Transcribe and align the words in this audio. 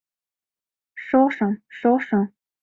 Шошо, 1.05 1.49
шошо! 1.77 2.19